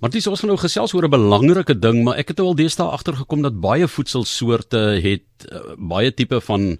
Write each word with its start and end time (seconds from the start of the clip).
Maar 0.00 0.10
dis 0.10 0.26
ons 0.26 0.40
gaan 0.40 0.48
nou 0.48 0.60
gesels 0.60 0.94
oor 0.96 1.04
'n 1.04 1.12
belangrike 1.12 1.76
ding, 1.78 2.04
maar 2.04 2.16
ek 2.16 2.28
het 2.28 2.38
nou 2.38 2.48
al 2.48 2.54
deesdae 2.56 2.88
agtergekom 2.88 3.42
dat 3.42 3.60
baie 3.60 3.88
voedselsoorte 3.88 5.00
het 5.02 5.28
uh, 5.52 5.76
baie 5.76 6.14
tipe 6.14 6.40
van 6.40 6.78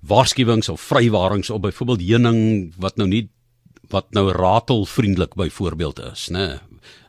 waarskuwings 0.00 0.68
of 0.68 0.80
vrywarings 0.80 1.50
op 1.50 1.62
byvoorbeeld 1.62 2.00
heuning 2.00 2.72
wat 2.78 2.96
nou 2.96 3.08
nie 3.08 3.28
wat 3.90 4.10
nou 4.10 4.32
ratelvriendelik 4.32 5.34
byvoorbeeld 5.34 6.00
is, 6.12 6.28
né? 6.28 6.60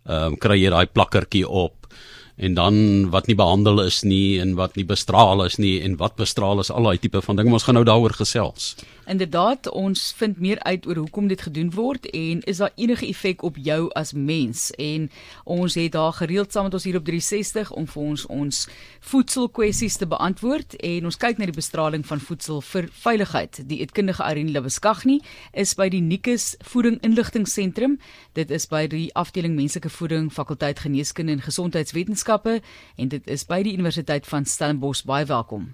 Ehm 0.06 0.34
um, 0.34 0.38
kry 0.38 0.60
jy 0.60 0.70
daai 0.70 0.86
plakkertjie 0.86 1.48
op 1.48 1.88
en 2.36 2.54
dan 2.54 3.10
wat 3.10 3.28
nie 3.28 3.36
behandel 3.36 3.82
is 3.86 4.02
nie 4.04 4.40
en 4.42 4.56
wat 4.56 4.76
nie 4.76 4.86
bestraal 4.86 5.46
is 5.46 5.58
nie 5.58 5.82
en 5.82 5.96
wat 5.98 6.16
bestraal 6.16 6.60
is 6.60 6.72
al 6.72 6.84
daai 6.84 6.98
tipe 6.98 7.22
van 7.22 7.36
ding. 7.36 7.52
Ons 7.54 7.64
gaan 7.64 7.76
nou 7.76 7.86
daaroor 7.86 8.14
gesels. 8.18 8.76
Inderdaad, 9.06 9.68
ons 9.70 10.14
vind 10.16 10.40
meer 10.40 10.60
uit 10.64 10.86
oor 10.88 10.96
hoekom 10.96 11.28
dit 11.28 11.42
gedoen 11.42 11.72
word 11.76 12.06
en 12.16 12.40
is 12.48 12.58
daar 12.58 12.72
enige 12.76 13.08
effek 13.08 13.42
op 13.44 13.58
jou 13.60 13.90
as 14.00 14.14
mens? 14.14 14.72
En 14.72 15.10
ons 15.44 15.76
het 15.76 15.92
daar 15.92 16.14
gereeld 16.14 16.52
saam 16.52 16.64
met 16.64 16.74
ons 16.74 16.84
hier 16.84 16.96
op 16.96 17.04
360 17.06 17.72
om 17.72 17.88
vir 17.88 18.04
ons 18.04 18.26
ons 18.26 18.62
voedselkwessies 19.00 19.98
te 20.00 20.08
beantwoord 20.08 20.76
en 20.76 21.10
ons 21.10 21.20
kyk 21.20 21.38
na 21.38 21.50
die 21.52 21.58
bestraling 21.58 22.06
van 22.08 22.24
voedsel 22.24 22.62
vir 22.62 22.88
veiligheid. 23.04 23.60
Die 23.68 23.82
eetkundige 23.84 24.24
Irene 24.24 24.56
Lebeskagni 24.56 25.20
is 25.52 25.76
by 25.76 25.90
die 25.92 26.02
Nikus 26.02 26.54
Voeding 26.64 27.02
Inligtingseentrum. 27.04 28.00
Dit 28.40 28.56
is 28.56 28.70
by 28.72 28.86
die 28.88 29.10
afdeling 29.20 29.60
menslike 29.60 29.92
voeding, 29.92 30.32
fakulteit 30.32 30.80
geneeskunde 30.80 31.36
en 31.36 31.44
gesondheidswetenskappe 31.44 32.62
en 32.96 33.12
dit 33.12 33.28
is 33.28 33.44
by 33.44 33.60
die 33.68 33.76
Universiteit 33.76 34.28
van 34.32 34.48
Stellenbosch. 34.48 35.04
Baie 35.04 35.28
welkom. 35.28 35.74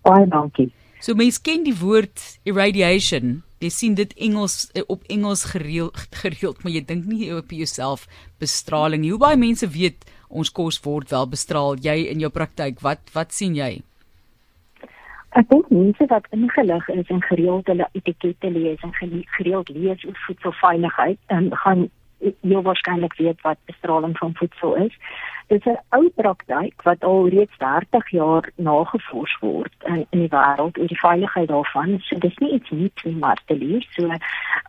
Baie 0.00 0.24
dankie. 0.32 0.72
So 1.06 1.14
mense 1.14 1.38
ken 1.38 1.62
die 1.62 1.76
woord 1.78 2.18
irradiation. 2.50 3.44
Jy 3.62 3.68
sien 3.70 3.92
dit 3.94 4.10
Engels 4.26 4.64
eh, 4.74 4.82
op 4.90 5.04
Engels 5.06 5.44
gereeld 5.52 6.16
gereeld, 6.22 6.64
maar 6.64 6.72
jy 6.74 6.80
dink 6.88 7.04
nie 7.06 7.28
op 7.30 7.52
jouself 7.54 8.08
bestraling 8.42 9.04
nie. 9.04 9.12
Hoe 9.14 9.22
baie 9.22 9.38
mense 9.38 9.68
weet 9.70 10.02
ons 10.26 10.50
kos 10.50 10.80
word 10.82 11.14
wel 11.14 11.28
bestraal? 11.30 11.78
Jy 11.78 11.94
in 12.10 12.24
jou 12.24 12.32
praktyk, 12.34 12.82
wat 12.82 13.14
wat 13.14 13.30
sien 13.36 13.54
jy? 13.54 13.76
Ek 15.38 15.46
dink 15.52 15.70
mense 15.70 16.10
wat 16.10 16.26
ingelig 16.34 16.90
is 16.96 17.14
en 17.14 17.22
gereeld 17.28 17.70
hulle 17.70 17.86
etikette 17.94 18.50
lees 18.50 18.82
en 18.82 18.98
gereeld 18.98 19.70
lees 19.78 20.02
oor 20.08 20.18
voedselveiligheid, 20.26 21.22
dan 21.30 21.52
gaan 21.62 21.86
jy 22.20 22.60
waarskynlik 22.62 23.16
weet 23.18 23.40
wat 23.40 23.58
bestraling 23.64 24.18
van 24.18 24.34
voedsel 24.34 24.74
is. 24.74 24.94
Dit 25.46 25.66
is 25.66 25.72
'n 25.72 25.78
ou 25.96 26.08
praktyk 26.14 26.82
wat 26.82 27.04
al 27.04 27.28
reeds 27.28 27.58
30 27.58 28.10
jaar 28.10 28.50
nagevors 28.56 29.36
word 29.40 29.74
in, 29.84 30.06
in 30.10 30.18
die 30.18 30.28
wêreld 30.28 30.78
oor 30.78 30.86
die 30.86 31.00
veiligheid 31.00 31.48
daarvan. 31.48 32.00
So 32.00 32.18
dis 32.18 32.36
nie 32.38 32.52
iets 32.52 32.70
nuuts 32.70 33.02
nie, 33.02 33.16
maar 33.16 33.42
te 33.46 33.56
lees. 33.56 33.86
So 33.90 34.10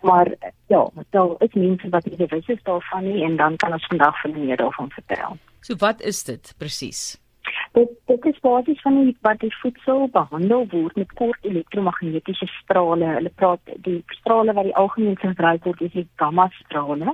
maar 0.01 0.33
ja, 0.67 0.89
daar 1.09 1.35
is 1.39 1.53
mense 1.53 1.89
wat 1.89 2.05
nie 2.05 2.17
bewus 2.17 2.47
is 2.47 2.63
daarvan 2.63 3.03
nie 3.03 3.23
en 3.23 3.35
dan 3.35 3.55
kan 3.55 3.73
ons 3.73 3.85
vandag 3.85 4.21
vir 4.21 4.31
meer 4.31 4.57
daarvan 4.57 4.89
vertel. 4.89 5.37
So 5.61 5.75
wat 5.75 6.01
is 6.01 6.23
dit 6.23 6.53
presies? 6.57 7.26
Dit 7.77 7.89
dit 8.09 8.25
is 8.25 8.39
basies 8.41 8.81
van 8.81 8.95
die 9.03 9.11
wat 9.21 9.39
die 9.39 9.53
voedsel 9.61 10.07
behandel 10.13 10.63
word 10.71 10.95
met 10.97 11.11
kort 11.19 11.43
elektromagnetiese 11.45 12.47
strale. 12.49 13.05
Hulle 13.17 13.31
praat 13.41 13.73
die 13.85 13.99
strale 14.17 14.55
wat 14.57 14.65
die 14.65 14.75
algemeen 14.81 15.17
gebruik 15.21 15.67
word 15.69 15.83
is 15.85 15.93
die 15.93 16.07
gamma 16.21 16.47
strale. 16.55 17.13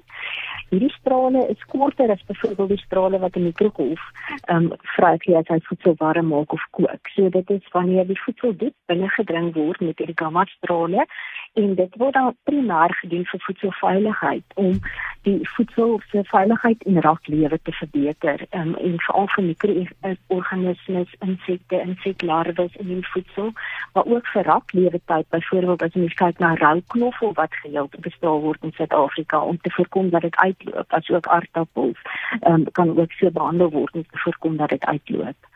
Hierdie 0.69 0.91
strale 0.94 1.41
is 1.52 1.66
korter 1.73 2.14
as 2.16 2.23
byvoorbeeld 2.30 2.72
die 2.75 2.84
strale 2.86 3.19
wat 3.19 3.36
'n 3.36 3.44
mikrogolf 3.50 4.06
ehm 4.45 4.72
um, 4.72 4.80
vrygee 4.95 5.36
as 5.41 5.52
hy 5.52 5.59
voedsel 5.67 5.95
warm 5.97 6.28
maak 6.31 6.53
of 6.53 6.64
kook. 6.72 7.11
So 7.16 7.30
dit 7.30 7.50
is 7.50 7.67
wanneer 7.75 8.08
die 8.08 8.22
voedsel 8.23 8.56
diep 8.64 8.75
binne 8.86 9.09
gedring 9.19 9.53
word 9.59 9.81
met 9.81 9.97
hierdie 9.97 10.22
gamma 10.23 10.45
strale 10.56 11.06
en 11.53 11.75
dit 11.75 11.95
word 12.01 12.13
dan 12.13 12.35
primêr 12.49 12.93
gedoen 13.01 13.25
vir 13.29 13.41
voedselveiligheid 13.45 14.55
om 14.55 14.79
die 15.27 15.49
voedsel 15.55 15.99
se 16.11 16.23
veiligheid 16.31 16.83
en 16.89 16.99
raklewe 17.05 17.59
te 17.61 17.71
verbeter 17.71 18.41
um, 18.59 18.73
en 18.75 18.97
veral 19.05 19.29
vir 19.35 19.45
mikroorganismes, 19.49 21.13
insekte, 21.27 21.79
inseklarwes 21.79 22.75
in 22.81 22.89
die 22.89 23.05
voedsel, 23.13 23.53
maar 23.93 24.09
ook 24.15 24.27
vir 24.33 24.49
raklewe 24.49 25.01
tyd 25.11 25.29
byvoorbeeld 25.35 25.88
as 25.88 25.95
jy 26.01 26.09
kyk 26.23 26.44
na 26.44 26.53
rouknoffel 26.59 27.38
wat 27.39 27.55
gereeld 27.61 28.01
bestraal 28.09 28.44
word 28.49 28.67
in 28.67 28.75
Suid-Afrika 28.79 29.44
om 29.53 29.61
te 29.61 29.72
voorkom 29.78 30.09
dat 30.09 30.28
dit 30.28 30.35
uitloop, 30.35 30.99
asook 30.99 31.31
aardappels 31.38 32.03
um, 32.49 32.66
kan 32.72 32.97
ook 32.97 33.11
so 33.19 33.31
behandel 33.31 33.72
word 33.78 34.01
om 34.01 34.05
te 34.09 34.23
voorkom 34.25 34.57
dat 34.57 34.75
dit 34.75 34.85
uitloop. 34.85 35.53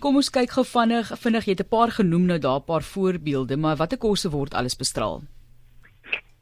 Kom 0.00 0.18
ons 0.20 0.28
kyk 0.28 0.50
gou 0.52 0.62
vinnig, 0.68 1.08
vinnig 1.22 1.46
jy 1.46 1.54
het 1.56 1.64
'n 1.64 1.72
paar 1.72 1.90
genoem 1.90 2.26
nou 2.26 2.38
daar 2.38 2.60
'n 2.60 2.68
paar 2.68 2.82
voorbeelde, 2.82 3.56
maar 3.56 3.76
watter 3.76 3.98
kosse 3.98 4.30
word 4.30 4.54
alles 4.54 4.76
bestraal? 4.76 5.22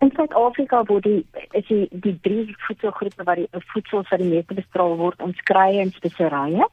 In 0.00 0.10
Suid-Afrika 0.16 0.84
word 0.84 1.02
die 1.02 1.26
is 1.52 1.66
die, 1.66 1.88
die 1.90 2.18
drie 2.20 2.56
voedselgroepe 2.66 3.22
wat 3.24 3.36
die 3.36 3.48
voedsel 3.72 4.02
vir 4.04 4.18
die 4.18 4.28
meeste 4.28 4.54
bestraal 4.54 4.96
word, 4.96 5.22
ons 5.22 5.40
kry 5.40 5.78
in 5.78 5.92
speserye. 5.92 6.66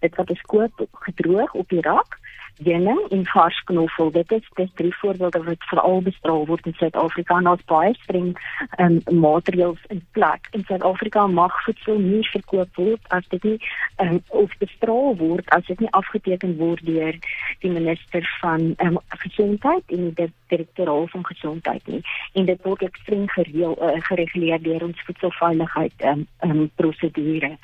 Dit 0.00 0.14
wat 0.16 0.30
is 0.30 0.40
koop 0.40 0.86
gedroog 0.92 1.54
op 1.54 1.68
die 1.68 1.80
rak 1.80 2.18
heuning 2.64 3.00
en 3.10 3.26
vars 3.26 3.60
knoffel. 3.64 4.10
Dit 4.10 4.32
is 4.32 4.48
dis 4.54 4.70
drie 4.74 4.94
voorbeelde 4.96 5.42
wat 5.42 5.64
veral 5.70 6.02
bestraal 6.02 6.46
word 6.46 6.66
in 6.66 6.74
Suid-Afrika 6.78 7.36
en 7.36 7.48
ons 7.48 7.64
baie 7.64 7.94
streng 8.02 8.32
um, 8.78 9.00
maatreëls 9.20 9.82
in 9.92 10.02
plek. 10.10 10.48
In 10.50 10.64
Suid-Afrika 10.68 11.26
mag 11.26 11.56
voedsel 11.64 11.98
nie 11.98 12.24
verkoop 12.30 12.80
word 12.80 13.12
as 13.16 13.28
dit 13.28 13.44
nie 13.44 13.58
um, 14.02 14.20
of 14.28 14.56
bestraal 14.58 15.16
word 15.16 15.48
as 15.56 15.66
dit 15.66 15.80
nie 15.80 15.92
afgeteken 16.00 16.56
word 16.56 16.84
deur 16.86 17.18
die 17.64 17.72
minister 17.72 18.26
van 18.40 18.72
um, 18.84 18.98
gesondheid 19.08 19.96
en 19.96 20.10
die 20.10 20.30
direkteur 20.48 21.08
van 21.10 21.24
gesondheid 21.26 21.86
nie. 21.86 22.02
En 22.32 22.44
dit 22.44 22.62
word 22.62 22.82
ekstrem 22.82 23.28
gereël 23.28 23.76
uh, 23.82 23.96
gereguleer 24.08 24.62
deur 24.62 24.84
ons 24.88 25.06
voedselveiligheid 25.08 26.04
um, 26.10 26.26
um, 26.46 26.70
prosedure. 26.80 27.56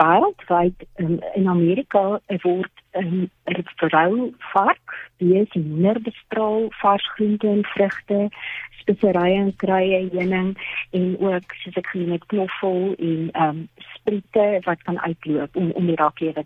Wêreldwyd 0.00 0.86
um, 1.02 1.20
in 1.34 1.48
Amerika 1.48 2.18
word 2.42 2.75
'n 3.00 3.30
vrou 3.76 4.34
vark, 4.52 5.10
die 5.16 5.34
is 5.40 5.54
minder 5.54 6.00
bestraal 6.00 6.66
vars 6.70 7.10
groente 7.14 7.46
en 7.46 7.64
vrugte, 7.64 8.28
speserye 8.70 9.34
en 9.34 9.56
kruie, 9.56 10.08
heuning 10.10 10.56
en 10.90 11.16
ook 11.18 11.52
soos 11.62 11.78
ek 11.80 11.86
genoem 11.86 12.16
het 12.16 12.26
knoffel 12.26 12.94
en 12.98 13.28
ehm 13.32 13.48
um, 13.48 13.68
spriete 14.06 14.60
wat 14.64 14.82
kan 14.86 14.98
uitloop 15.02 15.56
om 15.56 15.72
om 15.74 15.90
die 15.90 15.98
raklewe 15.98 16.44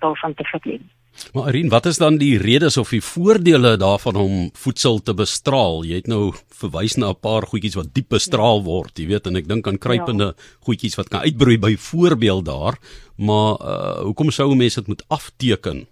daarvan 0.00 0.34
te 0.34 0.44
verdien. 0.44 0.88
Maar 1.34 1.50
Arin, 1.50 1.68
wat 1.68 1.86
is 1.86 1.98
dan 1.98 2.16
die 2.16 2.38
redes 2.38 2.76
of 2.76 2.88
die 2.94 3.02
voordele 3.02 3.76
daarvan 3.76 4.16
om 4.16 4.50
voedsel 4.54 5.00
te 5.02 5.14
bestraal? 5.14 5.82
Jy 5.84 6.00
het 6.00 6.08
nou 6.08 6.32
verwys 6.62 6.96
na 6.96 7.10
'n 7.10 7.20
paar 7.20 7.42
goedjies 7.42 7.74
wat 7.74 7.92
diep 7.92 8.08
bestraal 8.08 8.62
word, 8.62 8.98
jy 8.98 9.06
weet, 9.06 9.26
en 9.26 9.36
ek 9.36 9.48
dink 9.48 9.66
aan 9.66 9.78
kruipende 9.78 10.24
ja. 10.24 10.34
goedjies 10.60 10.96
wat 10.96 11.08
kan 11.08 11.20
uitbroei 11.20 11.58
byvoorbeeld 11.58 12.44
daar, 12.44 12.78
maar 13.16 13.58
uh, 13.60 14.00
hoekom 14.06 14.30
sou 14.30 14.54
mense 14.54 14.80
dit 14.80 14.88
moet 14.88 15.04
afteken? 15.08 15.86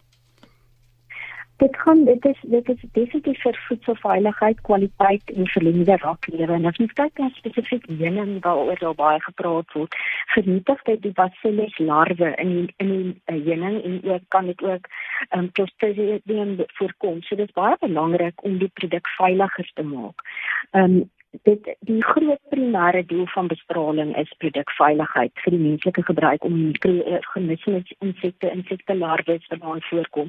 Dit 1.59 1.77
gaan 1.77 2.05
dit 2.05 2.25
is 2.25 2.39
dit 2.43 2.69
is 2.69 2.83
definitief 2.93 3.41
vir 3.43 3.57
voedselveiligheid, 3.67 4.61
kwaliteit 4.61 5.31
en 5.35 5.47
verlengde 5.47 5.97
raklewe. 5.97 6.53
En 6.53 6.69
as 6.71 6.79
ons 6.85 6.95
kyk 7.01 7.19
na 7.19 7.29
spesifiek 7.35 7.87
heuning 8.01 8.39
waaroor 8.45 8.79
daar 8.79 8.95
baie 9.01 9.21
gepraat 9.25 9.75
word, 9.75 9.99
vernietig 10.35 10.85
dit 10.91 11.03
die 11.03 11.15
bacillus 11.19 11.79
larwe 11.79 12.31
in 12.45 12.55
die, 12.55 12.75
in 12.85 12.95
die 12.95 13.11
uh, 13.11 13.41
heuning 13.51 13.83
en 13.83 14.01
ook 14.13 14.27
kan 14.35 14.51
dit 14.53 14.63
ook 14.63 14.91
ehm 15.29 15.45
um, 15.45 15.53
clostridium 15.53 16.57
voorkom. 16.79 17.23
So 17.23 17.37
dit 17.37 17.49
is 17.49 17.59
baie 17.59 17.77
belangrik 17.81 18.45
om 18.45 18.59
die 18.63 18.73
produk 18.81 19.15
veiliger 19.19 19.71
te 19.75 19.87
maak. 19.95 20.27
Ehm 20.71 20.99
um, 20.99 21.07
dit 21.31 21.77
die 21.81 22.03
groot 22.03 22.41
primêre 22.49 23.05
doel 23.07 23.27
van 23.27 23.47
bestraling 23.47 24.17
is 24.17 24.31
produkveiligheid 24.43 25.33
vir 25.45 25.55
die 25.55 25.61
menslike 25.61 26.03
gebruik 26.03 26.45
om 26.45 26.57
mikroorganismes 26.57 27.93
insekte 28.05 28.51
insekte 28.51 28.97
larwes 28.97 29.45
wat 29.53 29.61
daar 29.61 29.83
voorkom 29.91 30.29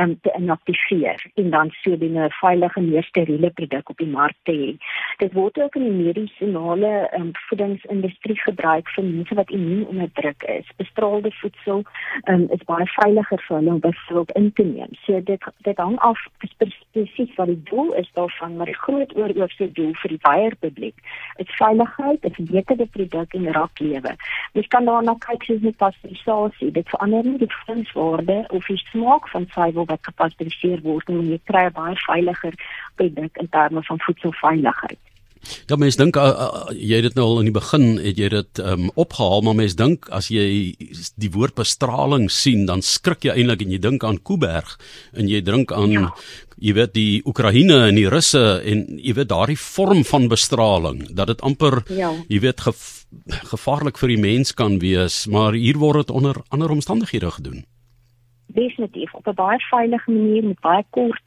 um, 0.00 0.16
te 0.24 0.32
inaktiveer 0.38 1.24
en 1.34 1.50
dan 1.50 1.70
so 1.82 1.96
'n 1.96 2.30
veilige 2.40 2.80
meer 2.80 3.04
steriele 3.04 3.50
produk 3.50 3.90
op 3.90 3.98
die 3.98 4.06
mark 4.06 4.36
te 4.42 4.52
hê. 4.52 4.70
Dit 5.18 5.32
word 5.32 5.60
ook 5.60 5.76
in 5.76 5.84
die 5.84 6.04
medisinale 6.04 7.08
um, 7.18 7.30
voedingsindustrie 7.48 8.40
gebruik 8.40 8.88
vir 8.88 9.04
mense 9.04 9.34
wat 9.34 9.50
immuunonderdruk 9.50 10.42
is. 10.42 10.66
Bestraalde 10.76 11.32
voedsel 11.32 11.84
um, 12.24 12.46
is 12.50 12.64
baie 12.64 12.86
veiliger 12.86 13.42
vir 13.46 13.56
hulle 13.56 13.72
om 13.72 13.80
byvoorbeeld 13.80 14.36
in 14.36 14.52
te 14.52 14.62
neem. 14.64 14.92
So 15.04 15.20
dit 15.22 15.44
dit 15.58 15.76
hang 15.76 15.98
af 15.98 16.18
presies 16.92 17.34
wat 17.36 17.46
die 17.46 17.62
doel 17.62 17.92
is 17.92 18.10
daarvan, 18.12 18.56
maar 18.56 18.66
die 18.66 18.82
groot 18.84 19.16
oorhoofse 19.16 19.72
doel 19.72 19.94
vir 19.94 20.08
die 20.08 20.20
wyeer 20.38 20.56
publiek. 20.56 20.94
Dit 21.36 21.50
veiligheid, 21.50 22.22
dit 22.22 22.34
verbeterde 22.34 22.86
produk 22.86 23.34
en 23.34 23.50
raklewe. 23.52 24.14
Jy 24.52 24.64
kan 24.74 24.88
daarna 24.88 25.14
kyk 25.26 25.42
soos 25.48 25.64
met 25.66 25.76
pasteurisasie. 25.82 26.70
Dit 26.78 26.88
verander 26.94 27.26
nie 27.26 27.38
die 27.42 27.52
voedingswaarde 27.56 28.38
of 28.48 28.70
die 28.70 28.80
smaak 28.86 29.28
van 29.34 29.48
suiwel 29.54 29.90
wat 29.90 30.10
gepasteuriseer 30.10 30.82
word 30.86 31.08
nie, 31.12 31.34
jy 31.34 31.40
kry 31.50 31.66
'n 31.68 31.76
baie 31.80 31.98
veiliger 32.06 32.54
produk 32.96 33.36
in 33.36 33.48
terme 33.48 33.82
van 33.82 34.00
voedselveiligheid. 34.06 35.07
Ja, 35.68 35.76
mens 35.76 35.96
dink 35.96 36.16
uh, 36.16 36.28
uh, 36.28 36.72
jy 36.72 37.00
het 37.00 37.08
dit 37.10 37.18
nou 37.18 37.26
al 37.26 37.40
in 37.42 37.50
die 37.50 37.56
begin 37.56 37.86
het 38.02 38.18
jy 38.18 38.28
dit 38.32 38.62
um, 38.64 38.90
opgehaal, 38.94 39.42
maar 39.46 39.56
mens 39.58 39.76
dink 39.78 40.08
as 40.14 40.30
jy 40.32 40.74
die 41.16 41.32
woord 41.34 41.56
bestraling 41.58 42.28
sien, 42.32 42.66
dan 42.68 42.82
skrik 42.82 43.24
jy 43.24 43.36
eintlik 43.36 43.64
en 43.64 43.74
jy 43.74 43.80
dink 43.82 44.04
aan 44.04 44.20
Kuiberg 44.22 44.76
en 45.12 45.30
jy 45.30 45.40
dink 45.44 45.72
aan 45.72 45.94
ja. 45.94 46.10
jy 46.58 46.74
weet 46.78 46.94
die 46.96 47.22
Oekraïne 47.28 47.80
en 47.88 47.98
die 47.98 48.08
Russe 48.10 48.44
en 48.64 48.84
jy 48.98 49.14
weet 49.18 49.30
daardie 49.32 49.58
vorm 49.60 50.04
van 50.08 50.28
bestraling 50.28 51.04
dat 51.14 51.32
dit 51.32 51.42
amper 51.46 51.82
ja. 51.92 52.12
jy 52.28 52.42
weet 52.44 52.66
gef, 52.66 52.84
gevaarlik 53.52 53.98
vir 53.98 54.14
die 54.14 54.20
mens 54.20 54.54
kan 54.54 54.78
wees, 54.82 55.26
maar 55.26 55.56
hier 55.56 55.78
word 55.80 56.06
dit 56.06 56.14
onder 56.14 56.40
ander 56.54 56.70
omstandighede 56.70 57.30
gedoen. 57.38 57.64
Definitief 58.48 59.14
op 59.14 59.26
'n 59.28 59.34
baie 59.34 59.58
veilige 59.70 60.10
manier 60.10 60.44
met 60.44 60.60
baie 60.60 60.84
kort 60.90 61.26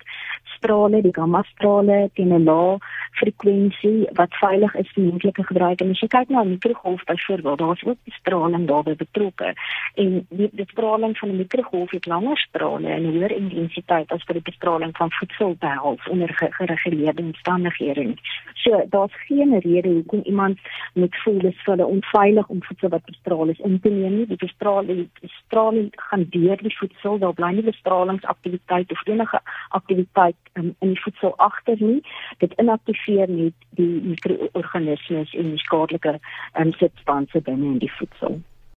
strale, 0.57 1.01
die 1.01 1.13
gamma 1.13 1.43
strale 1.53 2.09
teen 2.13 2.33
'n 2.33 2.43
lae 2.43 2.77
frekwensie 3.11 4.07
wat 4.19 4.33
veilig 4.39 4.75
is 4.75 4.91
vir 4.95 5.03
menslike 5.03 5.43
gebruik. 5.43 5.81
En 5.81 5.89
as 5.89 5.99
jy 5.99 6.07
kyk 6.07 6.29
na 6.29 6.41
'n 6.43 6.49
mikrogolf 6.49 7.03
byvoorbeeld, 7.03 7.59
daar's 7.59 7.83
ook 7.83 7.97
die 8.03 8.13
straling 8.13 8.67
daarbey 8.67 8.95
betrokke. 8.95 9.53
En 9.95 10.25
die, 10.29 10.49
die 10.51 10.69
straling 10.71 11.17
van 11.17 11.29
'n 11.29 11.37
mikrogolf 11.37 11.91
het 11.91 12.05
langer 12.05 12.37
strale 12.37 12.87
en 12.87 13.05
hoër 13.05 13.31
intensiteit 13.31 14.11
as 14.11 14.23
vir 14.23 14.33
die 14.33 14.49
bestraling 14.51 14.97
van 14.97 15.11
voedsel 15.11 15.55
behels 15.59 16.07
onder 16.07 16.29
gereguleerde 16.33 17.21
omstandighede. 17.21 18.13
So 18.53 18.85
daar's 18.89 19.15
geen 19.27 19.59
rede 19.59 19.89
hoekom 19.89 20.21
iemand 20.23 20.59
moet 20.93 21.15
voel 21.23 21.39
dis 21.39 21.61
vir 21.63 21.75
hulle 21.75 21.85
onveilig 21.85 22.47
om 22.47 22.63
voedsel 22.63 22.89
wat 22.89 23.05
bestraal 23.05 23.47
is 23.47 23.59
in 23.59 23.79
te 23.79 23.89
neem 23.89 24.15
nie. 24.15 24.27
Die 24.27 24.35
bestraling 24.45 25.09
die 25.19 25.31
straling 25.45 25.89
gaan 25.95 26.25
deur 26.29 26.57
die 26.57 26.77
voedsel, 26.77 27.17
daar 27.17 27.33
bly 27.33 27.51
nie 27.51 27.63
bestralingsaktiwiteit 27.63 28.91
of 28.91 29.07
enige 29.07 29.39
aktiwiteit 29.69 30.20
um, 30.53 30.75
in 30.79 30.93
die 30.93 31.01
voedsel 31.01 31.33
agter 31.37 31.75
nie. 31.79 32.01
Dit 32.43 32.53
inaktief 32.61 32.97
aktiveer 33.01 33.29
net 33.29 33.53
die 33.79 34.01
mikroorganismes 34.11 35.33
en 35.33 35.53
die 35.55 35.63
skadelike 35.65 36.19
um, 36.59 36.73
substansies 36.73 37.43
binne 37.43 37.75
in 37.75 37.79
die 37.83 37.91
voedsel. 37.97 38.41